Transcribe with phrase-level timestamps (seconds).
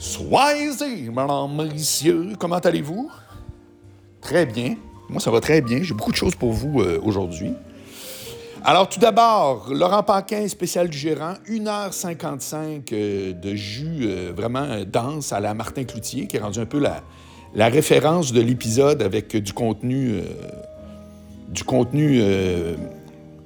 [0.00, 2.32] Soyez-y, mesdames, messieurs.
[2.38, 3.10] Comment allez-vous?
[4.22, 4.76] Très bien.
[5.10, 5.82] Moi, ça va très bien.
[5.82, 7.52] J'ai beaucoup de choses pour vous euh, aujourd'hui.
[8.64, 15.34] Alors, tout d'abord, Laurent Paquin, spécial du gérant, 1h55 euh, de jus euh, vraiment dense
[15.34, 17.02] à la Martin Cloutier, qui est rendu un peu la,
[17.54, 20.22] la référence de l'épisode avec du contenu,
[21.48, 22.22] du contenu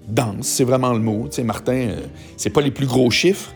[0.06, 1.24] dense, c'est vraiment le mot.
[1.24, 1.96] Tu sais, Martin,
[2.36, 3.50] c'est pas les plus gros chiffres,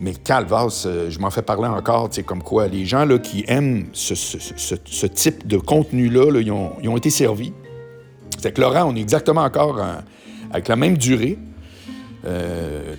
[0.00, 3.86] mais Calvas, euh, je m'en fais parler encore, comme quoi les gens là, qui aiment
[3.92, 7.52] ce, type de contenu-là, ils, ont, été servis.
[8.38, 9.80] C'est que Laurent, on est exactement encore
[10.50, 11.38] avec la même durée.
[12.24, 12.94] Euh,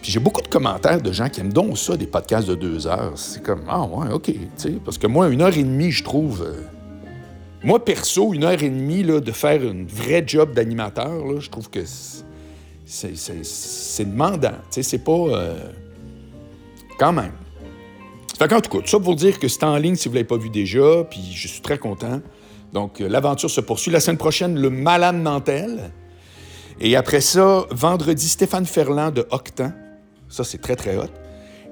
[0.00, 2.86] puis j'ai beaucoup de commentaires de gens qui aiment donc ça, des podcasts de deux
[2.86, 3.12] heures.
[3.16, 4.32] C'est comme, ah ouais, OK.
[4.84, 6.42] Parce que moi, une heure et demie, je trouve.
[6.42, 6.62] Euh,
[7.62, 11.68] moi, perso, une heure et demie là, de faire un vrai job d'animateur, je trouve
[11.68, 11.80] que
[12.86, 14.54] c'est demandant.
[14.70, 15.26] C'est pas.
[16.98, 17.32] Quand même.
[18.38, 20.12] Fait qu'en tout cas, tout ça pour vous dire que c'est en ligne si vous
[20.12, 22.20] ne l'avez pas vu déjà, puis je suis très content.
[22.72, 23.90] Donc, euh, l'aventure se poursuit.
[23.90, 25.90] La semaine prochaine, le Malade Nantel.
[26.80, 29.72] Et après ça, vendredi, Stéphane Ferland de Octan.
[30.28, 31.10] Ça, c'est très, très hot.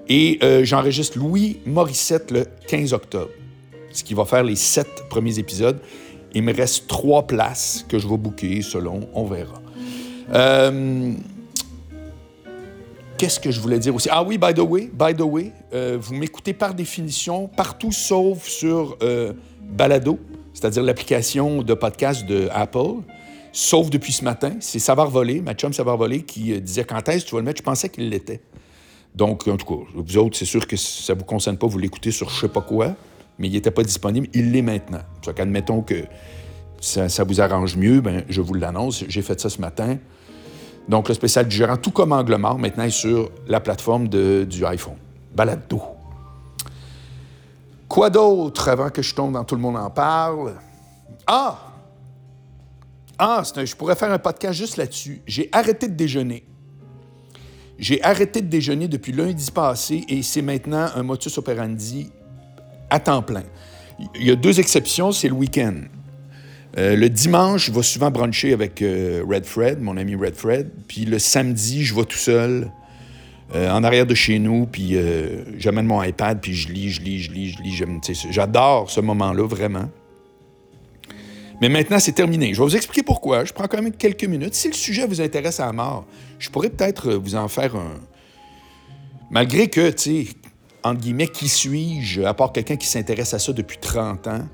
[0.09, 3.31] Et euh, j'enregistre Louis Morissette le 15 octobre,
[3.93, 5.81] ce qui va faire les sept premiers épisodes.
[6.33, 9.61] Il me reste trois places que je vais booker selon, on verra.
[10.33, 11.13] Euh,
[13.19, 14.09] Qu'est-ce que je voulais dire aussi?
[14.11, 18.47] Ah oui, by the way, by the way, euh, vous m'écoutez par définition partout sauf
[18.47, 20.19] sur euh, Balado,
[20.53, 23.01] c'est-à-dire l'application de podcast de Apple,
[23.53, 24.53] sauf depuis ce matin.
[24.61, 27.41] C'est Savard Volé, ma chum Savard Volé, qui euh, disait quand est-ce que tu vas
[27.41, 27.59] le mettre?
[27.59, 28.43] Je pensais qu'il l'était.
[29.15, 31.79] Donc, en tout cas, vous autres, c'est sûr que ça ne vous concerne pas, vous
[31.79, 32.97] l'écoutez sur je sais pas quoi,
[33.39, 34.29] mais il n'était pas disponible.
[34.35, 35.01] Il l'est maintenant.
[35.25, 36.05] Donc, qu'admettons que
[36.81, 39.05] ça, vous arrange mieux, ben, je vous l'annonce.
[39.09, 39.97] J'ai fait ça ce matin.
[40.89, 44.97] Donc, le spécial du gérant, tout comme Anglemar, maintenant est sur la plateforme du iPhone.
[45.35, 45.83] Balado.
[47.89, 50.55] Quoi d'autre avant que je tombe dans Tout le monde en parle?
[51.27, 51.59] Ah!
[53.19, 55.23] Ah, je pourrais faire un podcast juste là-dessus.
[55.27, 56.45] J'ai arrêté de déjeuner.
[57.79, 62.11] J'ai arrêté de déjeuner depuis lundi passé et c'est maintenant un motus operandi
[62.91, 63.45] à temps plein.
[64.15, 65.83] Il y a deux exceptions, c'est le week-end.
[66.79, 70.71] Euh, le dimanche, je vais souvent bruncher avec euh, Red Fred, mon ami Red Fred.
[70.87, 72.71] Puis le samedi, je vais tout seul
[73.55, 74.67] euh, en arrière de chez nous.
[74.67, 74.97] Puis
[75.59, 78.27] j'amène mon iPad, puis je lis, je lis, je lis, je lis.
[78.31, 79.89] J'adore ce moment-là, vraiment.
[81.63, 82.53] Mais maintenant, c'est terminé.
[82.53, 83.47] Je vais vous expliquer pourquoi.
[83.47, 84.55] Je prends quand même quelques minutes.
[84.55, 86.05] Si le sujet vous intéresse à mort,
[86.39, 87.95] je pourrais peut-être vous en faire un.
[89.31, 90.27] Malgré que, tu sais,
[90.85, 94.45] entre guillemets, qui suis-je, à part quelqu'un qui s'intéresse à ça depuis 30 ans?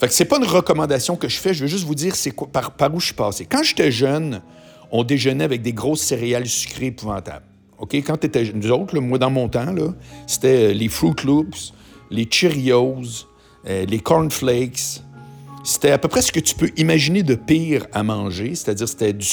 [0.00, 2.32] Fait que c'est pas une recommandation que je fais, je veux juste vous dire c'est
[2.32, 3.46] par, où je suis passé.
[3.46, 4.42] Quand j'étais jeune,
[4.90, 7.44] on déjeunait avec des grosses céréales sucrées épouvantables.
[7.78, 7.94] OK?
[7.94, 9.66] Quand tu étais nous autres, moi dans mon temps,
[10.26, 11.72] c'était euh, les Fruit Loops,
[12.10, 13.26] les Cheerios,
[13.66, 15.02] euh, les Cornflakes.
[15.64, 18.54] C'était à peu près ce que tu peux imaginer de pire à manger.
[18.54, 19.26] C'est-à-dire, c'était du.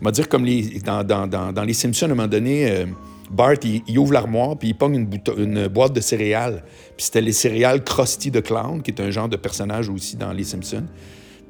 [0.00, 2.70] On va dire comme les, dans, dans, dans, Les Simpsons, à un moment donné.
[2.70, 2.86] Euh,
[3.30, 6.62] Bart, il, ouvre l'armoire, puis il pogne une, une, boîte de céréales.
[6.96, 10.32] Puis c'était les céréales Krusty the Clown, qui est un genre de personnage aussi dans
[10.32, 10.86] Les Simpsons.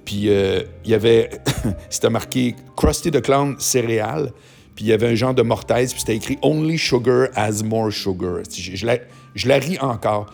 [0.04, 1.30] Puis euh, il y avait...
[1.90, 4.32] c'était marqué Krusty the Clown céréales.
[4.74, 7.92] Puis il y avait un genre de mortaise, puis c'était écrit Only sugar has more
[7.92, 8.42] sugar.
[8.50, 8.98] Je, la,
[9.34, 10.26] je la ris encore.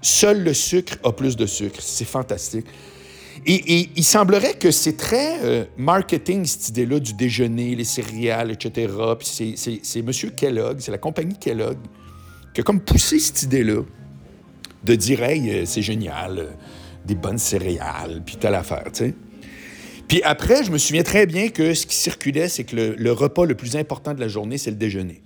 [0.00, 1.78] Seul le sucre a plus de sucre.
[1.80, 2.66] C'est fantastique.
[3.44, 8.92] Et, il semblerait que c'est très euh, marketing, cette idée-là du déjeuner, les céréales, etc.
[9.18, 10.10] Puis c'est M.
[10.36, 11.78] Kellogg, c'est la compagnie Kellogg,
[12.54, 13.82] qui a comme poussé cette idée-là
[14.84, 16.46] de dire, hey, euh, c'est génial, euh,
[17.04, 19.14] des bonnes céréales, puis telle affaire, tu sais.
[20.06, 23.46] Puis après, je me souviens très bien que ce qui circulait, c'est que le, repas
[23.46, 25.22] le plus important de la journée, c'est le déjeuner.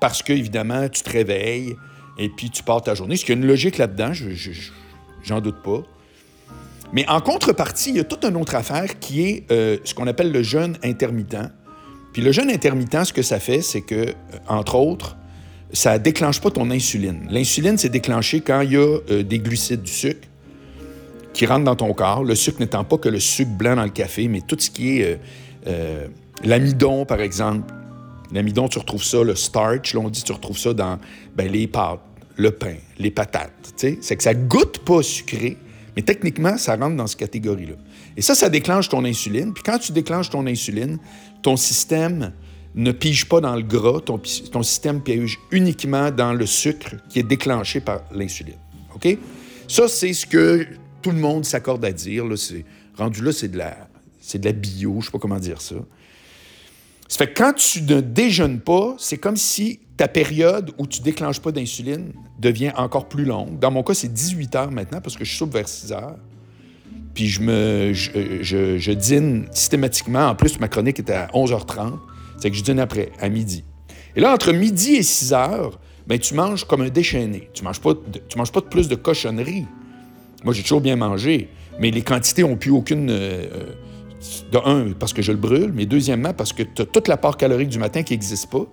[0.00, 1.76] Parce que, évidemment, tu te réveilles
[2.18, 3.16] et puis tu pars ta journée.
[3.16, 4.12] Ce qui a une logique là-dedans,
[5.22, 5.82] j'en doute pas.
[6.94, 10.06] Mais en contrepartie, il y a toute une autre affaire qui est euh, ce qu'on
[10.06, 11.50] appelle le jeûne intermittent.
[12.12, 14.12] Puis le jeûne intermittent, ce que ça fait, c'est que, euh,
[14.46, 15.16] entre autres,
[15.72, 17.26] ça déclenche pas ton insuline.
[17.30, 20.28] L'insuline, c'est déclenché quand il y a euh, des glucides, du sucre,
[21.32, 22.22] qui rentrent dans ton corps.
[22.22, 25.00] Le sucre n'étant pas que le sucre blanc dans le café, mais tout ce qui
[25.00, 25.18] est
[26.44, 27.74] l'amidon, par exemple.
[28.30, 31.00] L'amidon, tu retrouves ça, le starch, là, on dit, tu retrouves ça dans
[31.34, 31.98] ben, les pâtes,
[32.36, 33.74] le pain, les patates.
[33.76, 35.56] C'est que ça goûte pas sucré,
[35.96, 37.74] mais techniquement, ça rentre dans cette catégorie-là.
[38.16, 39.52] Et ça, ça déclenche ton insuline.
[39.52, 40.98] Puis quand tu déclenches ton insuline,
[41.42, 42.32] ton système
[42.74, 44.20] ne pige pas dans le gras, ton,
[44.62, 48.58] système pige uniquement dans le sucre qui est déclenché par l'insuline.
[48.94, 49.16] OK?
[49.68, 50.66] Ça, c'est ce que
[51.00, 52.24] tout le monde s'accorde à dire.
[52.24, 52.34] Là.
[52.96, 53.88] Rendu là, c'est de, la,
[54.20, 55.76] c'est de la bio, je ne sais pas comment dire ça.
[57.08, 61.00] Ça fait que quand tu ne déjeunes pas, c'est comme si ta période où tu
[61.00, 63.58] déclenches pas d'insuline devient encore plus longue.
[63.58, 66.16] Dans mon cas, c'est 18 heures maintenant parce que je soupe vers 6 heures.
[67.14, 70.26] Puis je me je, dîne systématiquement.
[70.26, 71.92] En plus, ma chronique était à 11h30.
[72.38, 73.62] C'est que je dîne après, à midi.
[74.16, 77.48] Et là, entre midi et 6 heures, ben, tu manges comme un déchaîné.
[77.54, 79.66] Tu ne manges, pas de, manges pas de plus de cochonneries.
[80.44, 81.48] Moi, j'ai toujours bien mangé,
[81.78, 83.10] mais les quantités n'ont plus aucune...
[83.10, 83.46] Euh,
[84.50, 87.16] de un, parce que je le brûle, mais deuxièmement, parce que tu as toute la
[87.16, 88.66] part calorique du matin qui n'existe pas,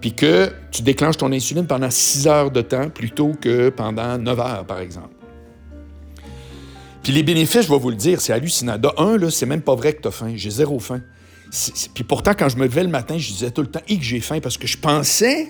[0.00, 4.40] puis que tu déclenches ton insuline pendant 6 heures de temps plutôt que pendant 9
[4.40, 5.14] heures, par exemple.
[7.02, 8.78] Puis les bénéfices, je vais vous le dire, c'est hallucinant.
[8.78, 10.32] De un, là, c'est même pas vrai que tu as faim.
[10.34, 11.00] J'ai zéro faim.
[11.94, 14.04] Puis pourtant, quand je me levais le matin, je disais tout le temps et que
[14.04, 15.48] j'ai faim parce que je pensais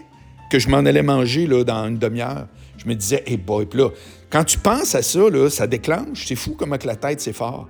[0.50, 2.46] que je m'en allais manger là, dans une demi-heure.
[2.76, 3.90] Je me disais, hey boy, puis là,
[4.28, 6.26] quand tu penses à ça, là, ça déclenche.
[6.26, 7.68] C'est fou comment que la tête, c'est fort.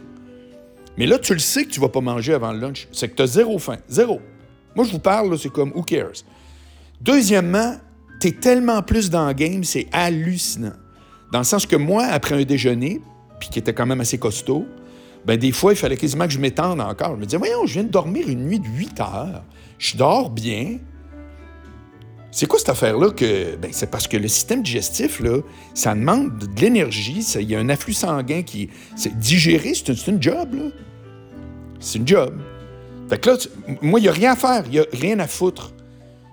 [0.96, 2.88] Mais là, tu le sais que tu vas pas manger avant le lunch.
[2.92, 3.78] C'est que tu as zéro faim.
[3.88, 4.20] Zéro.
[4.74, 6.24] Moi, je vous parle, c'est comme who cares?
[7.00, 7.76] Deuxièmement,
[8.20, 10.74] tu es tellement plus dans le game, c'est hallucinant.
[11.32, 13.00] Dans le sens que moi, après un déjeuner,
[13.40, 14.66] puis qui était quand même assez costaud,
[15.24, 17.14] ben des fois, il fallait quasiment que je m'étende encore.
[17.14, 19.42] Je me disais, voyons, je viens de dormir une nuit de 8 heures.
[19.78, 20.78] Je dors bien.
[22.34, 23.10] C'est quoi cette affaire-là.
[23.60, 25.20] Ben, c'est parce que le système digestif,
[25.74, 28.70] ça demande de l'énergie, il y a un afflux sanguin qui.
[28.96, 30.70] C'est, digérer, c'est une, job, là.
[31.78, 32.32] C'est une job.
[33.10, 33.36] Fait que là,
[33.82, 35.72] moi, il n'y a rien à faire, il n'y a rien à foutre.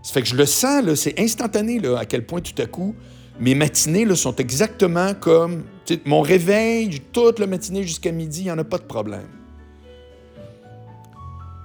[0.02, 2.96] Ça fait que je le sens, là, c'est instantané, à quel point tout à coup,
[3.42, 5.64] mes matinées là, sont exactement comme.
[6.06, 9.28] Mon réveil, toute la matinée jusqu'à midi, il n'y en a pas de problème.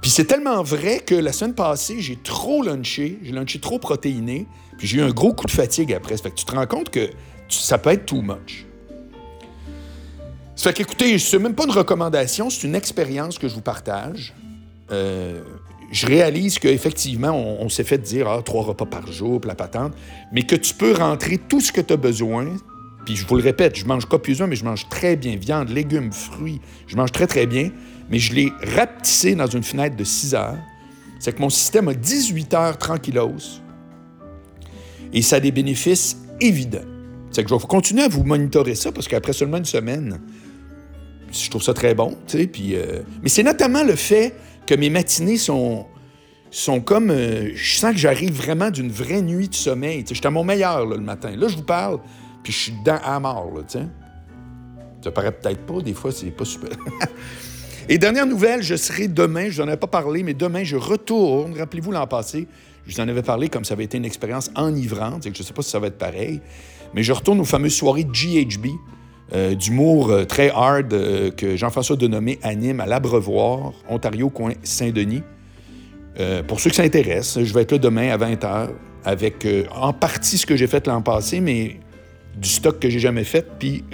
[0.04, 4.46] Puis c'est tellement vrai que la semaine passée, j'ai trop lunché, j'ai lunché trop protéiné,
[4.76, 6.18] puis j'ai eu un gros coup de fatigue après.
[6.18, 7.08] Ça fait que tu te rends compte que
[7.48, 8.66] ça peut être too much.
[10.56, 13.62] Ça fait qu'écoutez, ce n'est même pas une recommandation, c'est une expérience que je vous
[13.62, 14.34] partage.
[14.92, 15.40] Euh,
[15.90, 19.94] je réalise qu'effectivement, on, s'est fait dire ah, trois repas par jour, la patente,
[20.32, 22.48] mais que tu peux rentrer tout ce que tu as besoin.
[23.06, 25.36] Puis je vous le répète, je mange copieusement, mais je mange très bien.
[25.36, 27.70] Viande, légumes, fruits, je mange très, très bien
[28.10, 30.58] mais je l'ai rapetissé dans une fenêtre de 6 heures.
[31.18, 33.62] C'est que mon système a 18 heures tranquillos
[35.12, 36.84] et ça a des bénéfices évidents.
[37.30, 40.20] C'est que je vais continuer à vous monitorer ça parce qu'après seulement une semaine,
[41.32, 42.16] je trouve ça très bon.
[42.34, 44.34] Euh, Mais c'est notamment le fait
[44.66, 45.86] que mes matinées sont,
[46.50, 47.10] sont comme.
[47.10, 50.04] Euh, je sens que j'arrive vraiment d'une vraie nuit de sommeil.
[50.08, 51.34] J'étais à mon meilleur le matin.
[51.36, 52.00] Là, je vous parle,
[52.42, 53.52] puis je suis dedans à mort.
[53.54, 53.62] Là,
[55.02, 56.70] ça paraît peut-être pas, des fois, c'est pas super.
[57.86, 61.54] Et dernière nouvelle, je serai demain, je n'en ai pas parlé, mais demain, je retourne.
[61.58, 62.48] Rappelez-vous l'an passé,
[62.86, 65.42] je vous en avais parlé comme ça avait été une expérience enivrante, et que je
[65.42, 66.40] ne sais pas si ça va être pareil,
[66.94, 68.68] mais je retourne aux fameuses soirées GHB,
[69.34, 75.22] euh, d'humour euh, très hard euh, que Jean-François Denomé anime à l'Abrevoir, Ontario, coin Saint-Denis.
[76.46, 78.70] pour ceux qui s'intéressent, je vais être là demain à 20h
[79.04, 81.80] avec en partie ce que j'ai fait l'an passé, mais
[82.36, 83.84] du stock que j'ai jamais fait, puis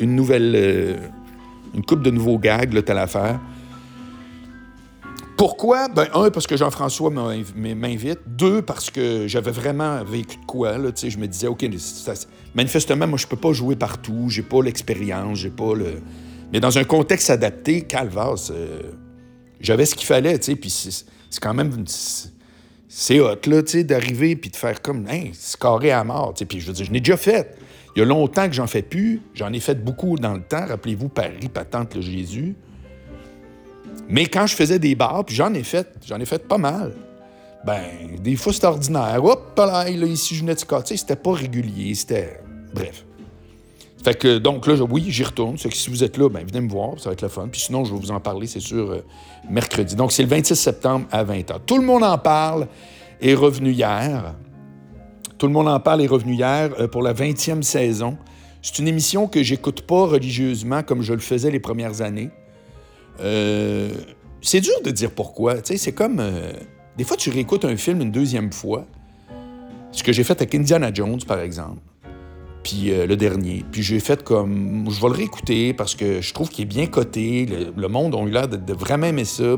[0.00, 0.98] une nouvelle
[1.74, 3.40] une coupe de nouveaux gags, là, telle affaire.
[5.38, 5.86] Pourquoi?
[5.86, 8.18] Ben, un, parce que Jean-François m'invite.
[8.26, 10.74] Deux, parce que j'avais vraiment vécu de quoi.
[10.96, 11.64] Je me disais, OK,
[12.56, 14.26] manifestement, moi, je peux pas jouer partout.
[14.30, 16.02] J'ai pas l'expérience, j'ai pas le.
[16.52, 18.82] Mais dans un contexte adapté, Calvas, euh,
[19.60, 21.84] j'avais ce qu'il fallait, Puis c'est quand même.
[22.88, 25.30] C'est hot, là, d'arriver puis de faire comme, hein,
[25.60, 27.56] carré à mort, Puis je veux dire, je l'ai déjà fait.
[27.98, 29.20] Il y a longtemps que j'en fais plus.
[29.34, 30.64] J'en ai fait beaucoup dans le temps.
[30.64, 32.54] Rappelez-vous Paris, Patente, le Jésus.
[34.08, 36.94] Mais quand je faisais des bars, puis j'en ai fait, j'en ai fait pas mal.
[37.66, 37.82] Ben,
[38.22, 39.18] des fois, c'était ordinaire.
[39.24, 41.92] Hop, là, ici, je venais de sais, C'était pas régulier.
[41.96, 42.40] C'était.
[42.72, 43.04] Bref.
[44.04, 45.58] Fait que, donc là, oui, j'y retourne.
[45.58, 47.48] Si vous êtes là, ben, venez me voir, ça va être le fun.
[47.50, 49.04] Puis sinon, je vais vous en parler, c'est sûr, euh,
[49.50, 49.96] mercredi.
[49.96, 51.56] Donc, c'est le 26 septembre à 20h.
[51.66, 52.68] Tout le monde en parle.
[53.20, 54.36] Est revenu hier.
[55.38, 58.18] Tout le monde en parle est revenu hier euh, pour la 20e saison.
[58.60, 62.30] C'est une émission que j'écoute pas religieusement comme je le faisais les premières années.
[63.20, 63.88] Euh,
[64.42, 65.54] c'est dur de dire pourquoi.
[65.64, 66.18] c'est comme.
[66.18, 66.52] Euh,
[66.96, 68.84] des fois, tu réécoutes un film une deuxième fois.
[69.92, 71.80] Ce que j'ai fait avec Indiana Jones, par exemple.
[72.64, 73.64] Puis le dernier.
[73.70, 74.88] Puis j'ai fait comme.
[74.90, 77.46] Je vais le réécouter parce que je trouve qu'il est bien coté.
[77.76, 79.54] Le, monde a eu l'air de, vraiment aimer ça.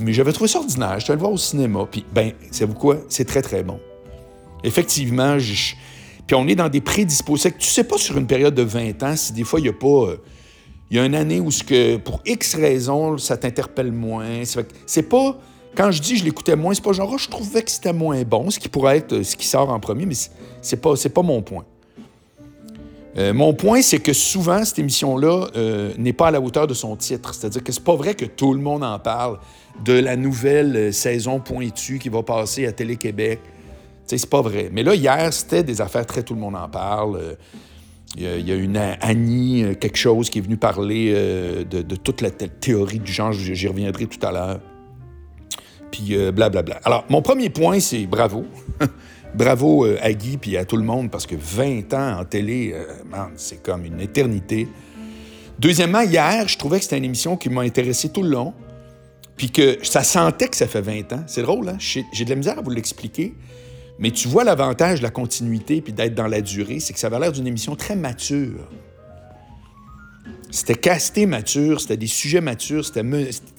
[0.00, 0.98] Mais j'avais trouvé ça ordinaire.
[0.98, 1.86] Je suis allé le voir au cinéma.
[1.90, 2.98] Puis, ben, savez-vous quoi?
[3.08, 3.80] C'est très, très bon.
[4.64, 5.36] Effectivement,
[6.26, 7.50] puis on est dans des prédispositions.
[7.58, 9.72] Tu sais pas sur une période de 20 ans si des fois il n'y a
[9.72, 9.86] pas.
[9.86, 10.16] Euh,
[10.90, 11.48] il y a une année où,
[12.04, 14.42] pour X raisons, ça t'interpelle moins.
[14.86, 15.38] C'est pas.
[15.74, 18.22] Quand je dis je l'écoutais moins, c'est pas genre, oh, je trouvais que c'était moins
[18.24, 20.14] bon, ce qui pourrait être euh, ce qui sort en premier, mais
[20.60, 21.64] c'est pas, pas mon point.
[23.16, 25.48] Euh, mon point, c'est que souvent, cette émission-là
[25.96, 27.34] n'est pas à la hauteur de son titre.
[27.34, 29.38] C'est-à-dire que c'est pas vrai que tout le monde en parle
[29.84, 33.40] de la nouvelle saison pointue qui va passer à Télé-Québec.
[34.06, 34.68] C'est pas vrai.
[34.72, 37.36] Mais là, hier, c'était des affaires très tout le monde en parle.
[38.16, 41.14] Il y, a, une Annie, quelque chose, qui est venue parler
[41.64, 43.32] de, toute la théorie du genre.
[43.32, 44.60] J'y reviendrai tout à l'heure.
[45.90, 46.48] Puis blablabla.
[46.48, 46.80] Bla, bla.
[46.84, 48.44] Alors, mon premier point, c'est bravo.
[49.34, 52.72] Bravo euh, à Guy et à tout le monde parce que 20 ans en télé,
[52.74, 52.84] euh,
[53.36, 54.68] c'est comme une éternité.
[55.58, 58.52] Deuxièmement, hier, je trouvais que c'était une émission qui m'a intéressé tout le long,
[59.36, 61.22] puis que ça sentait que ça fait 20 ans.
[61.26, 61.78] C'est drôle, hein?
[61.78, 63.34] J'ai de la misère à vous l'expliquer,
[64.02, 67.06] mais tu vois l'avantage de la continuité puis d'être dans la durée, c'est que ça
[67.06, 68.68] avait l'air d'une émission très mature.
[70.50, 73.04] C'était casté mature, c'était des sujets matures, c'était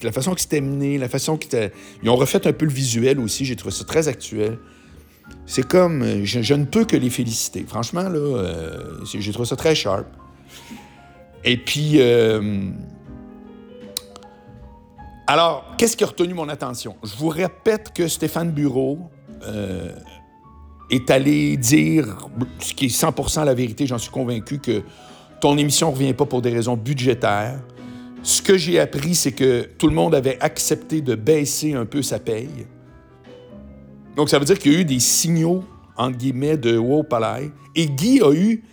[0.04, 1.72] la façon que c'était mené, la façon qu'ils
[2.04, 4.60] Ils ont refait un peu le visuel aussi, j'ai trouvé ça très actuel.
[5.46, 7.64] C'est comme, euh, je, ne peux que les féliciter.
[7.66, 10.06] Franchement, là, euh, j'ai trouvé ça très sharp.
[11.46, 12.70] Et puis, euh,
[15.26, 16.98] alors, qu'est-ce qui a retenu mon attention?
[17.02, 19.00] Je vous répète que Stéphane Bureau
[20.94, 22.18] est allé dire,
[22.60, 24.82] ce qui est 100% la vérité, j'en suis convaincu, que
[25.40, 27.60] ton émission ne revient pas pour des raisons budgétaires.
[28.22, 32.02] Ce que j'ai appris, c'est que tout le monde avait accepté de baisser un peu
[32.02, 32.66] sa paye.
[34.16, 35.64] Donc, ça veut dire qu'il y a eu des signaux,
[35.98, 37.52] entre guillemets, de wow, palais.
[37.76, 38.64] Et Guy a eu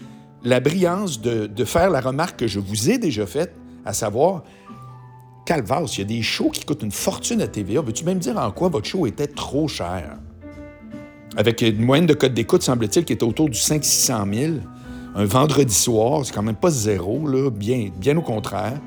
[0.45, 4.45] la brillance de, faire la remarque que je vous ai déjà faite, à savoir,
[5.47, 7.81] Calvas, il y a des shows qui coûtent une fortune à TVA.
[7.81, 10.19] Veux-tu même dire en quoi votre show était trop cher?
[11.37, 14.53] Avec une moyenne de code d'écoute, semble-t-il, qui était autour du 500-600 000.
[15.15, 18.81] Un vendredi soir, c'est quand même pas zéro, là, bien, bien au contraire.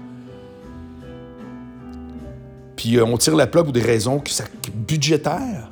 [2.75, 4.21] Puis euh, on tire la plaque pour des raisons
[4.73, 5.71] budgétaires.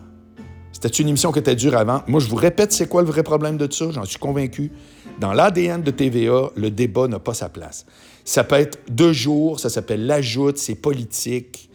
[0.71, 2.01] C'était une émission qui était dure avant.
[2.07, 3.91] Moi, je vous répète, c'est quoi le vrai problème de ça?
[3.91, 4.71] J'en suis convaincu.
[5.19, 7.85] Dans l'ADN de TVA, le débat n'a pas sa place.
[8.23, 11.69] Ça peut être deux jours, ça s'appelle l'ajoute, c'est politique.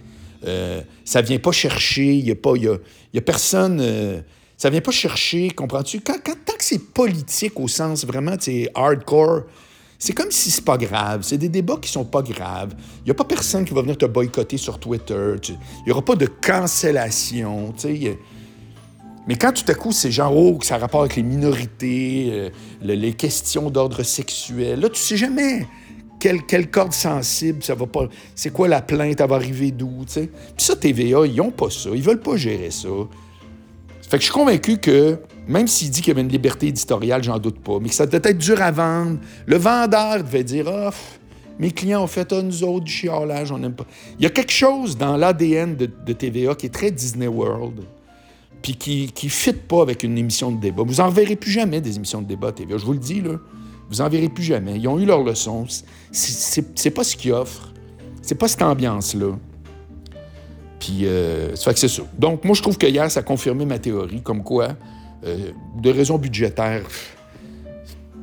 [0.46, 3.78] Euh, ça vient pas chercher, il n'y a, pas, y a, personne.
[3.80, 4.20] Euh,
[4.56, 6.00] ça vient pas chercher, comprends-tu?
[6.00, 8.36] Quand, tant que c'est politique au sens vraiment,
[8.74, 9.42] hardcore,
[9.98, 11.22] c'est comme si c'est pas grave.
[11.22, 12.74] C'est des débats qui sont pas graves.
[13.00, 15.34] Il n'y a pas personne qui va venir te boycotter sur Twitter.
[15.48, 17.72] Il n'y aura pas de cancellation.
[17.72, 18.18] Tu sais.
[19.26, 22.50] Mais quand tout à coup, c'est genre, oh, ça a rapport avec les minorités, euh,
[22.82, 25.66] les questions d'ordre sexuel, là, tu sais jamais
[26.20, 28.08] quelle, quelle, corde sensible ça va pas.
[28.34, 30.30] C'est quoi la plainte, elle va arriver d'où, tu sais.
[30.56, 31.90] Puis ça, TVA, ils ont pas ça.
[31.92, 32.88] Ils veulent pas gérer ça.
[34.08, 37.24] Fait que je suis convaincu que, même s'il dit qu'il y avait une liberté éditoriale,
[37.24, 39.18] j'en doute pas, mais que ça devait être dur à vendre.
[39.46, 40.90] Le vendeur devait dire, oh,
[41.58, 43.86] mes clients ont fait, à nous autres, du chiolage, on n'aime pas.
[44.18, 47.80] Il y a quelque chose dans l'ADN de, TVA qui est très Disney World
[48.62, 50.82] puis qui ne fit pas avec une émission de débat.
[50.84, 52.76] Vous n'en verrez plus jamais des émissions de débat TV.
[52.76, 53.38] Je vous le dis, là.
[53.88, 54.76] Vous n'en verrez plus jamais.
[54.76, 55.66] Ils ont eu leur leçon.
[56.10, 57.72] C'est pas ce qu'ils offrent.
[58.22, 59.36] C'est pas cette ambiance-là.
[60.78, 62.02] Puis, euh, ça fait que c'est ça.
[62.18, 64.76] Donc, moi, je trouve que hier, ça a confirmé ma théorie, comme quoi,
[65.24, 66.84] euh, de raisons budgétaires,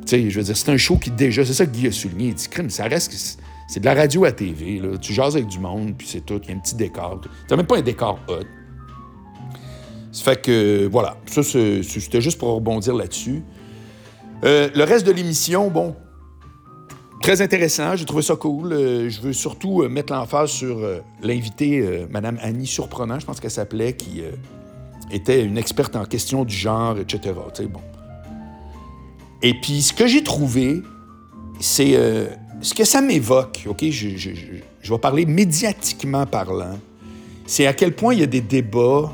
[0.05, 1.91] tu sais, je veux dire, c'est un show qui déjà, c'est ça que Guy a
[1.91, 4.97] souligné, il dit, crime, ça reste, c'est de la radio à TV, là.
[4.97, 7.21] Tu jases avec du monde, puis c'est tout, il y a un petit décor.
[7.47, 8.43] C'est même pas un décor hot.
[10.11, 13.41] Ça fait que, voilà, ça, c'était juste pour rebondir là-dessus.
[14.43, 15.95] Euh, le reste de l'émission, bon,
[17.23, 18.73] très intéressant, j'ai trouvé ça cool.
[18.73, 20.79] Euh, je veux surtout euh, mettre l'emphase sur
[21.21, 24.21] l'invité, Madame Annie Surprenant, je pense qu'elle s'appelait, qui
[25.11, 27.33] était une experte en question du genre, etc.
[27.69, 27.81] bon.
[29.41, 30.81] Et puis, ce que j'ai trouvé,
[31.59, 31.97] c'est
[32.61, 33.83] ce que ça m'évoque, OK?
[33.89, 36.77] Je, vais parler médiatiquement parlant.
[37.45, 39.13] C'est à quel point il y a des débats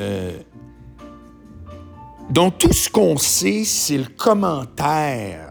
[0.00, 0.32] euh,
[2.30, 5.49] donc, tout ce qu'on sait, c'est le commentaire.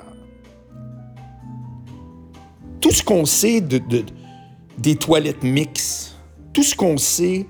[2.89, 3.79] Tout ce qu'on sait de,
[4.79, 6.15] des toilettes mixtes,
[6.53, 7.45] tout ce qu'on sait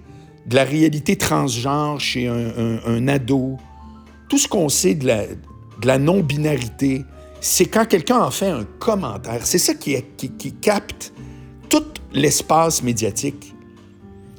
[0.45, 3.55] de la réalité transgenre chez un, ado,
[4.27, 5.07] tout ce qu'on sait de
[5.85, 7.05] la, non-binarité,
[7.39, 9.47] c'est quand quelqu'un en fait un commentaire.
[9.47, 10.03] C'est ça qui
[10.59, 11.13] capte
[11.69, 13.55] tout l'espace médiatique.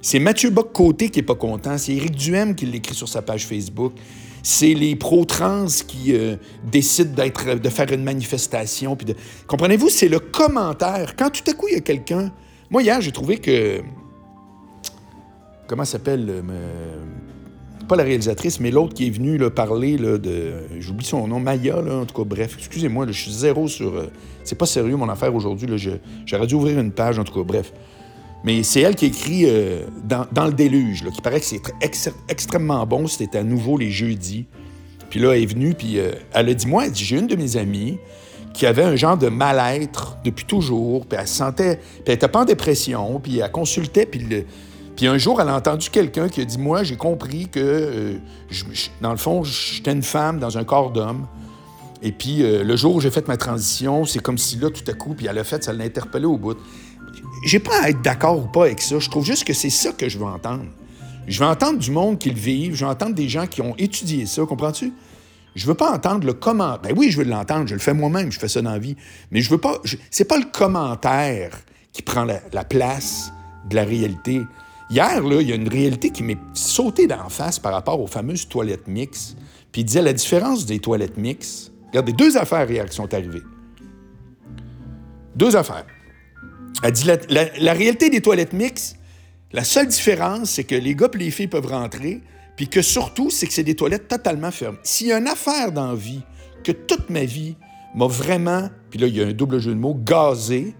[0.02, 1.78] C'est Mathieu Bock-Côté qui n'est pas content.
[1.78, 3.94] C'est Éric Duhem qui l'écrit sur sa page Facebook.
[4.42, 6.36] C'est les pro-trans qui euh,
[6.70, 8.96] décident de faire une manifestation.
[8.96, 9.14] Puis.
[9.46, 11.14] Comprenez-vous, c'est le commentaire.
[11.16, 12.32] Quand tout à coup, il y a quelqu'un...
[12.70, 13.82] Moi, hier, j'ai trouvé que...
[15.66, 16.26] Comment s'appelle...
[16.28, 17.04] Euh,
[17.88, 20.52] pas la réalisatrice, mais l'autre qui est venu parler de...
[20.78, 22.54] J'oublie son nom, Maya, en tout cas, bref.
[22.56, 23.96] Excusez-moi, je suis zéro sur...
[23.96, 24.12] Euh,
[24.44, 25.68] c'est pas sérieux, mon affaire aujourd'hui.
[26.24, 27.72] J'aurais dû ouvrir une page, en tout cas, bref.
[28.42, 33.06] Mais c'est elle qui écrit euh, dans, le déluge, qui paraît que c'est extrêmement bon.
[33.06, 34.46] C'était à nouveau les jeudis.
[35.10, 37.56] Puis là, elle est venue, puis euh, elle a dit Moi, j'ai une de mes
[37.56, 37.98] amies
[38.54, 42.28] qui avait un genre de mal-être depuis toujours, puis elle se sentait, puis elle n'était
[42.28, 44.26] pas en dépression, puis elle consultait, puis,
[44.96, 48.14] puis un jour, elle a entendu quelqu'un qui a dit, moi, j'ai compris que, euh,
[49.00, 51.28] dans le fond, j'étais une femme dans un corps d'homme,
[52.02, 54.94] et puis le jour où j'ai fait ma transition, c'est comme si là, tout à
[54.94, 56.56] coup, puis elle a fait, ça l'a interpellé au bout.
[57.44, 59.92] J'ai pas à être d'accord ou pas avec ça, je trouve juste que c'est ça
[59.92, 60.66] que je veux entendre.
[61.26, 63.74] Je veux entendre du monde qui le vivent, je veux entendre des gens qui ont
[63.78, 64.92] étudié ça, comprends-tu?
[65.54, 66.80] Je veux pas entendre le commentaire.
[66.80, 68.96] Ben oui, je veux l'entendre, je le fais moi-même, je fais ça dans la vie.
[69.30, 69.80] Mais je veux pas.
[70.10, 71.50] C'est pas le commentaire
[71.92, 73.32] qui prend la, place
[73.68, 74.42] de la réalité.
[74.90, 78.48] Hier, il y a une réalité qui m'est sautée d'en face par rapport aux fameuses
[78.48, 79.36] toilettes mixtes.
[79.72, 81.72] Puis il disait la différence des toilettes mixtes.
[81.88, 83.42] Regardez, deux affaires hier qui sont arrivées.
[85.34, 85.86] Deux affaires.
[86.82, 88.96] Elle dit la, réalité des toilettes mixtes,
[89.52, 92.22] la seule différence, c'est que les gars et les filles peuvent rentrer,
[92.56, 94.78] puis que surtout, c'est que c'est des toilettes totalement fermées.
[94.82, 96.22] S'il y a une affaire dans vie
[96.64, 97.56] que toute ma vie
[97.94, 100.74] m'a vraiment, puis là, il y a un double jeu de mots, gazé,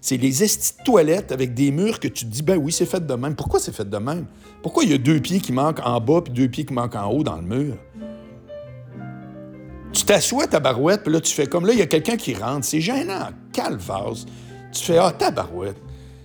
[0.00, 3.04] c'est les estis toilettes avec des murs que tu te dis, ben oui, c'est fait
[3.06, 3.34] de même.
[3.34, 4.26] Pourquoi c'est fait de même?
[4.62, 6.96] Pourquoi il y a deux pieds qui manquent en bas puis deux pieds qui manquent
[6.96, 7.76] en haut dans le mur?
[9.92, 12.34] Tu t'assois ta barouette, puis là, tu fais comme là, il y a quelqu'un qui
[12.34, 12.64] rentre.
[12.64, 14.26] C'est gênant, calvase.
[14.72, 15.76] Tu fais, ah, ta barouette.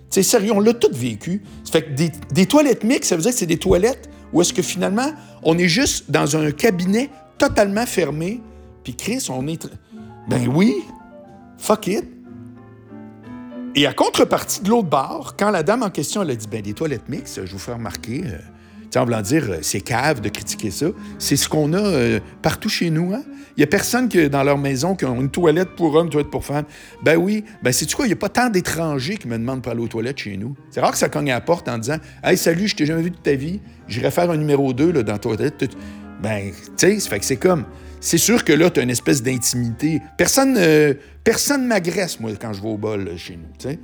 [0.10, 1.44] C'est sérieux, on l'a tout vécu.
[1.64, 4.54] Ça fait que des, toilettes mixtes, ça veut dire que c'est des toilettes ou est-ce
[4.54, 5.12] que finalement,
[5.44, 8.42] on est juste dans un cabinet totalement fermé,
[8.84, 9.68] puis Chris, on est...
[10.28, 10.74] Ben oui,
[11.58, 12.06] fuck it.
[13.76, 16.62] Et à contrepartie de l'autre bord, quand la dame en question, elle a dit, ben
[16.62, 18.38] des toilettes mixtes, je vous fais remarquer, euh,
[18.98, 20.88] en dire, euh, c'est cave de critiquer ça,
[21.20, 23.24] c'est ce qu'on a euh, partout chez nous, hein?
[23.58, 26.12] Il n'y a personne qui, dans leur maison qui a une toilette pour homme, une
[26.12, 26.66] toilette pour femme.
[27.04, 29.72] Ben oui, ben c'est quoi, il n'y a pas tant d'étrangers qui me demandent pour
[29.72, 30.56] aller aux toilettes chez nous?
[30.72, 33.02] C'est rare que ça cogne à la porte en disant Hey, salut, je t'ai jamais
[33.02, 35.74] vu de ta vie, j'irai faire un numéro 2 là, dans ta toilette.
[36.22, 37.64] Ben, tu sais, fait que c'est comme.
[38.02, 40.02] C'est sûr que là, tu as une espèce d'intimité.
[40.18, 43.80] Personne euh, personne m'agresse, moi, quand je vais au bol chez nous, tu sais.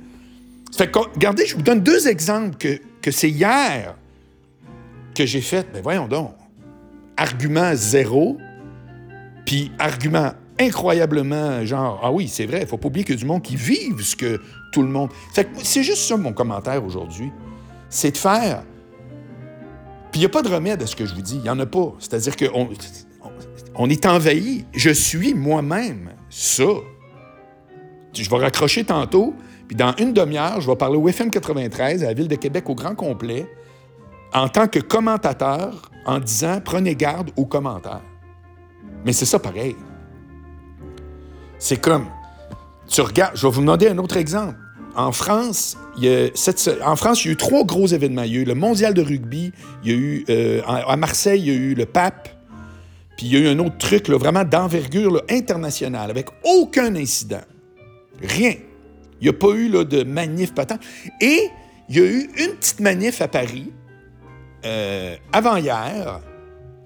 [0.76, 3.94] Fait que, regardez, je vous donne deux exemples que, que c'est hier
[5.14, 5.66] que j'ai fait.
[5.72, 6.34] Ben voyons donc.
[7.16, 8.38] Argument zéro,
[9.44, 13.20] puis argument incroyablement genre ah oui, c'est vrai, il faut pas oublier qu'il y a
[13.20, 14.40] du monde qui vive ce que
[14.72, 15.10] tout le monde.
[15.62, 17.30] c'est juste ça mon commentaire aujourd'hui.
[17.88, 18.62] C'est de faire
[20.12, 21.48] puis il n'y a pas de remède à ce que je vous dis, il n'y
[21.48, 21.94] en a pas.
[21.98, 22.68] C'est-à-dire qu'on
[23.74, 24.66] on est envahi.
[24.74, 26.64] Je suis moi-même ça.
[28.12, 29.34] Je vais raccrocher tantôt,
[29.66, 32.68] puis dans une demi-heure, je vais parler au FM 93 à la ville de Québec
[32.68, 33.46] au grand complet
[34.34, 38.02] en tant que commentateur en disant prenez garde aux commentaires.
[39.04, 39.76] Mais c'est ça pareil.
[41.58, 42.06] C'est comme,
[42.88, 44.56] tu regardes, je vais vous demander un autre exemple.
[44.94, 46.28] En France, il y a
[46.86, 48.24] en France, il y a eu trois gros événements.
[48.24, 49.52] Il y a eu le mondial de rugby,
[49.84, 52.28] il y a eu, euh, à Marseille, il y a eu le pape,
[53.16, 57.40] puis il y a eu un autre truc vraiment d'envergure internationale, avec aucun incident.
[58.20, 58.54] Rien.
[59.20, 60.78] Il n'y a pas eu de manif patent.
[61.20, 61.48] Et
[61.88, 63.72] il y a eu une petite manif à Paris,
[64.64, 66.20] euh, avant-hier,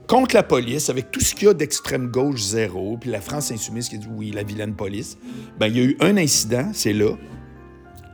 [0.06, 3.50] contre la police, avec tout ce qu'il y a d'extrême gauche zéro, puis la France
[3.50, 5.18] insoumise qui dit oui, la vilaine police,
[5.58, 7.16] ben, il y a eu un incident, c'est là,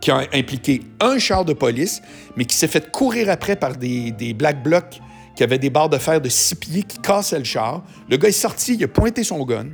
[0.01, 2.03] qui a impliqué un char de police,
[2.37, 5.01] mais qui s'est fait courir après par des, black blocs
[5.37, 7.85] qui avaient des barres de fer de six pieds qui cassaient le char.
[8.11, 9.69] Le gars est sorti, il a pointé son gun.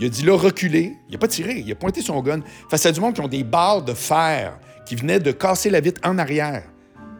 [0.00, 0.96] Il a dit là, reculer.
[1.08, 3.28] Il n'a pas tiré, il a pointé son gun face à du monde qui ont
[3.28, 6.64] des barres de fer qui venaient de casser la vitre en arrière.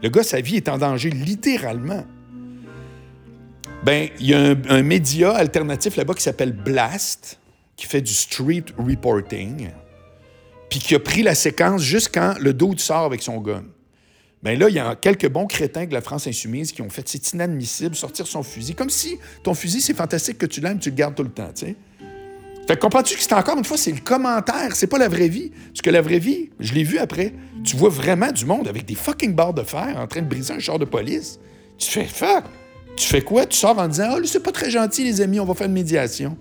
[0.02, 2.04] Le gars, sa vie est en danger, littéralement.
[3.84, 7.38] Ben, il y a un, média alternatif là-bas qui s'appelle Blast,
[7.76, 9.70] qui fait du street reporting,
[10.68, 13.64] puis qui a pris la séquence juste quand le dos sort avec son gun.
[14.42, 17.06] Ben là, il y a quelques bons crétins de la France insoumise qui ont fait
[17.06, 20.90] c'est inadmissible sortir son fusil, comme si ton fusil c'est fantastique que tu l'aimes, tu
[20.90, 21.76] le gardes tout le temps, tu sais.
[22.70, 25.26] Fait que comprends-tu que c'est encore une fois, c'est le commentaire, c'est pas la vraie
[25.26, 25.50] vie.
[25.72, 28.86] Parce que la vraie vie, je l'ai vu après, tu vois vraiment du monde avec
[28.86, 31.40] des fucking barres de fer en train de briser un char de police.
[31.78, 32.44] Tu fais fuck.
[32.94, 33.44] Tu fais quoi?
[33.44, 35.72] Tu sors en disant oh, c'est pas très gentil, les amis, on va faire une
[35.72, 36.36] médiation.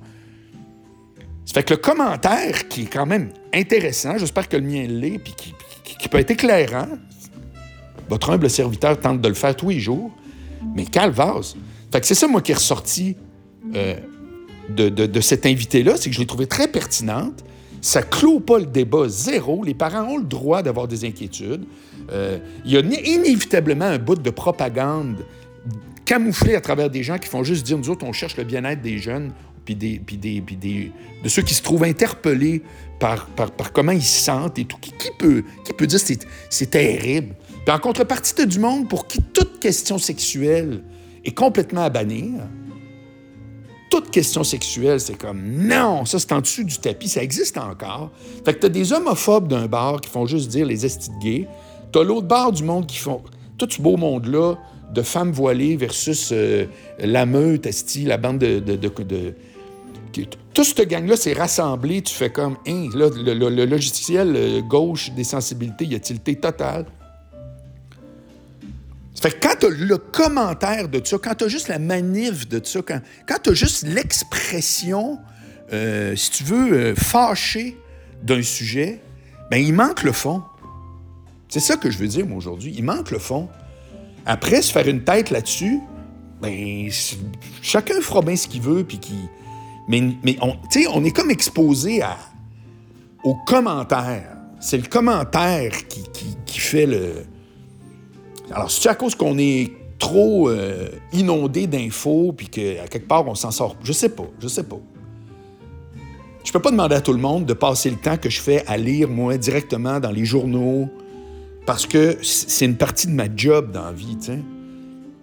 [1.47, 5.17] Ça fait que le commentaire, qui est quand même intéressant, j'espère que le mien l'est,
[5.17, 5.33] puis
[5.97, 6.89] qui, peut être éclairant,
[8.07, 10.11] votre humble serviteur tente de le faire tous les jours,
[10.75, 11.55] mais calvase.
[11.91, 13.17] Fait que c'est ça, moi, qui est ressorti
[13.73, 13.95] euh,
[14.69, 17.43] de, de, cet invité-là, c'est que je l'ai trouvé très pertinente.
[17.81, 19.63] Ça clôt pas le débat zéro.
[19.63, 21.65] Les parents ont le droit d'avoir des inquiétudes.
[22.11, 25.25] Euh, il y a inévitablement un bout de propagande
[26.05, 28.81] camouflé à travers des gens qui font juste dire, nous autres, on cherche le bien-être
[28.81, 29.31] des jeunes,
[29.63, 30.91] puis des, des, des,
[31.23, 32.63] de ceux qui se trouvent interpellés
[32.99, 34.77] par, par, par comment ils se sentent et tout.
[34.81, 37.35] Qui, qui peut, qui peut dire c'est, c'est terrible?
[37.65, 40.81] Puis en contrepartie, tu du monde pour qui toute question sexuelle
[41.23, 42.41] est complètement à bannir.
[43.89, 48.11] Toute question sexuelle, c'est comme non, ça c'est en dessous du tapis, ça existe encore.
[48.45, 51.47] Fait que t'as des homophobes d'un bar qui font juste dire les estis gays.
[51.91, 53.21] T'as l'autre bar du monde qui font
[53.57, 54.55] tout ce beau monde-là
[54.93, 56.65] de femmes voilées versus euh,
[56.99, 58.59] la meute, esti, la bande de.
[58.59, 59.33] de,
[60.53, 65.23] tout ce gang-là s'est rassemblé, tu fais comme, hein, là, le, logiciel euh, gauche des
[65.23, 66.85] sensibilités, il a tilté total.
[69.21, 72.47] Fait que quand tu as le commentaire de ça, quand tu as juste la manif
[72.47, 75.19] de ça, quand, quand tu as juste l'expression,
[75.73, 77.77] euh, si tu veux, euh, fâchée
[78.23, 79.01] d'un sujet,
[79.51, 80.41] ben il manque le fond.
[81.49, 82.73] C'est ça que je veux dire, moi, aujourd'hui.
[82.77, 83.49] Il manque le fond.
[84.25, 85.79] Après, se faire une tête là-dessus,
[86.41, 86.89] ben,
[87.61, 89.15] chacun fera bien ce qu'il veut, puis qui.
[89.87, 90.55] Mais, mais on,
[90.93, 92.15] on est comme exposé à,
[93.23, 94.37] aux commentaires.
[94.61, 96.03] C'est le commentaire qui,
[96.45, 97.25] qui fait le,
[98.51, 103.35] alors, c'est à cause qu'on est trop euh, inondé d'infos, puis qu'à quelque part, on
[103.35, 103.75] s'en sort?
[103.83, 104.79] Je sais pas, je sais pas.
[106.43, 108.65] Je peux pas demander à tout le monde de passer le temps que je fais
[108.65, 110.89] à lire, moi, directement dans les journaux,
[111.65, 114.17] parce que c'est une partie de ma job dans la vie.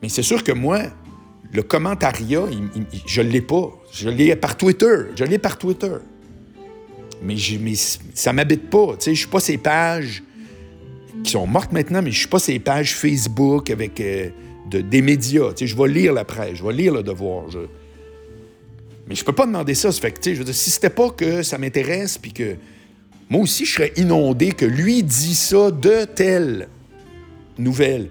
[0.02, 0.82] Mais c'est sûr que moi,
[1.52, 2.42] le commentariat,
[3.06, 3.72] je ne l'ai pas.
[3.90, 5.06] Je l'ai par Twitter.
[5.16, 5.92] Je l'ai par Twitter.
[7.22, 8.94] Mais, mais ça m'habite pas.
[9.04, 10.22] Je suis pas ces pages
[11.26, 14.30] qui sont mortes maintenant, mais je suis pas ces pages Facebook avec euh,
[14.70, 15.52] des médias.
[15.52, 17.46] Tu sais, je vais lire la presse, je vais lire le devoir.
[19.08, 19.90] Mais je peux pas demander ça.
[19.92, 22.56] fait que, tu sais, si c'était pas que ça m'intéresse, puis que
[23.28, 26.68] moi aussi, je serais inondé que lui dit ça de telle
[27.58, 28.08] nouvelle.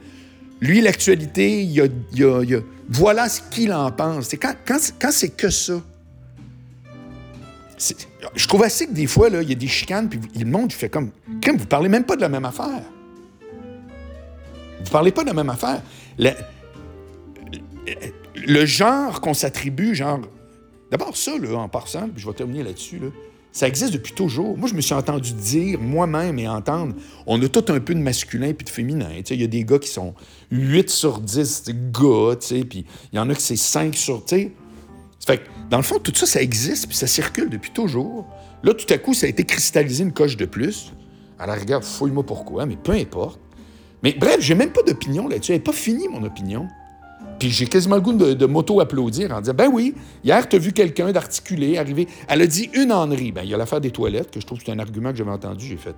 [0.59, 4.25] Lui, l'actualité, il y a, voilà ce qu'il en pense.
[4.25, 5.81] C'est quand, quand, c'est que ça?
[8.35, 10.75] Je trouve assez que des fois, il y a des chicanes, puis le monde, il
[10.75, 11.11] fait comme.
[11.43, 12.83] Comme vous parlez même pas de la même affaire.
[14.85, 15.81] Vous parlez pas de la même affaire.
[18.35, 20.21] Le, genre qu'on s'attribue, genre.
[20.91, 23.07] D'abord, ça, là, en passant, puis je vais terminer là-dessus, là,
[23.51, 24.57] ça existe depuis toujours.
[24.57, 26.93] Moi, je me suis entendu dire moi-même et entendre
[27.25, 29.07] on a tout un peu de masculin puis de féminin.
[29.29, 30.13] Il y a des gars qui sont
[30.51, 32.35] 8 sur 10 gars,
[32.69, 34.23] puis il y en a qui c'est 5 sur.
[34.27, 38.27] Fait que, dans le fond, tout ça, ça existe, puis ça circule depuis toujours.
[38.61, 40.93] Là, tout à coup, ça a été cristallisé une coche de plus.
[41.39, 43.39] La rigueur, fouille-moi pourquoi, mais peu importe.
[44.05, 45.51] Mais bref, j'ai même pas d'opinion là-dessus.
[45.51, 46.67] Elle n'est pas finie, mon opinion.
[47.39, 50.73] Puis j'ai quasiment le goût de, m'auto-applaudir en disant Ben oui, hier, tu as vu
[50.73, 52.07] quelqu'un d'articulé arriver.
[52.27, 53.31] Elle a dit une ennerie.
[53.31, 55.17] Ben, il y a l'affaire des toilettes, que je trouve que c'est un argument que
[55.17, 55.65] j'avais entendu.
[55.65, 55.95] J'ai fait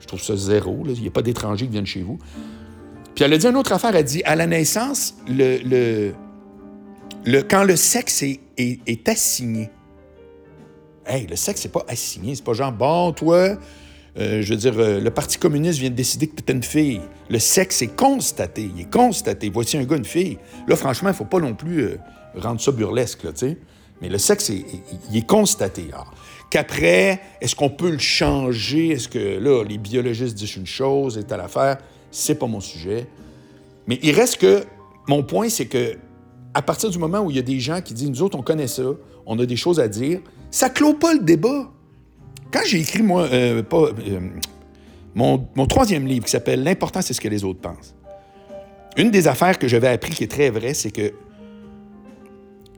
[0.00, 0.84] Je trouve ça zéro.
[0.86, 2.18] Il n'y a pas d'étrangers qui viennent chez vous.
[3.14, 3.90] Puis elle a dit une autre affaire.
[3.90, 6.14] Elle a dit À la naissance, le,
[7.26, 9.68] le, quand le sexe est, est, assigné.
[11.04, 12.36] Hey, le sexe, c'est pas assigné.
[12.36, 13.58] C'est pas genre Bon, toi,
[14.18, 17.00] euh, je veux dire, euh, le Parti communiste vient de décider que tu une fille.
[17.28, 18.70] Le sexe est constaté.
[18.74, 19.50] Il est constaté.
[19.50, 20.38] Voici un gars, une fille.
[20.66, 21.96] Là, franchement, il ne faut pas non plus euh,
[22.36, 23.58] rendre ça burlesque, tu sais.
[24.02, 25.90] Mais le sexe, il est constaté.
[26.48, 28.88] Qu'après, est-ce qu'on peut le changer?
[28.88, 31.76] Est-ce que, là, les biologistes disent une chose et à l'affaire?
[32.10, 33.06] C'est pas mon sujet.
[33.86, 34.64] Mais il reste que,
[35.06, 35.98] mon point, c'est que,
[36.54, 38.42] à partir du moment où il y a des gens qui disent, nous autres, on
[38.42, 38.84] connaît ça,
[39.26, 40.20] on a des choses à dire,
[40.50, 41.70] ça clôt pas le débat.
[42.52, 44.20] Quand j'ai écrit, moi, euh, euh,
[45.14, 47.94] mon, troisième livre qui s'appelle L'important, c'est ce que les autres pensent,
[48.96, 51.12] une des affaires que j'avais appris qui est très vraie, c'est que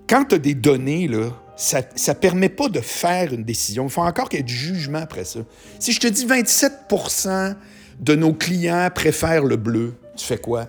[0.08, 3.84] quand tu as des données, là, ça ne permet pas de faire une décision.
[3.84, 5.40] Il faut encore qu'il y ait du jugement après ça.
[5.78, 7.56] Si je te dis 27%
[8.00, 10.66] de nos clients préfèrent le bleu, tu fais quoi?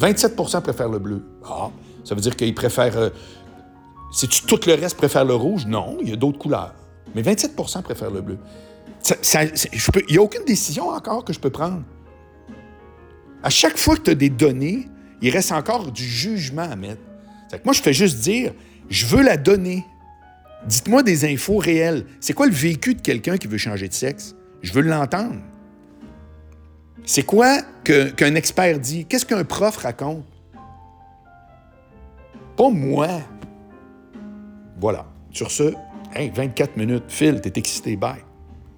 [0.00, 1.22] 27% préfèrent le bleu.
[1.44, 1.70] Ah,
[2.02, 2.96] ça veut dire qu'ils préfèrent.
[2.96, 3.10] Euh,
[4.12, 5.66] si tu, tout le reste préfère le rouge?
[5.66, 6.74] Non, il y a d'autres couleurs.
[7.14, 8.38] Mais 27% préfèrent le bleu.
[9.24, 11.82] il n'y a aucune décision encore que je peux prendre.
[13.42, 14.88] À chaque fois que tu as des données,
[15.20, 17.02] il reste encore du jugement à mettre.
[17.64, 18.52] moi, je fais juste dire,
[18.88, 19.84] je veux la donner.
[20.66, 22.06] Dites-moi des infos réelles.
[22.20, 24.34] C'est quoi le vécu de quelqu'un qui veut changer de sexe?
[24.62, 25.40] Je veux l'entendre.
[27.04, 29.06] C'est quoi qu'un expert dit?
[29.06, 30.24] Qu'est-ce qu'un prof raconte?
[32.56, 33.08] Pas moi.
[34.80, 35.06] Voilà.
[35.32, 35.74] Sur ce,
[36.14, 38.31] Hey, 24 minutes, Phil, t'es excité, bye.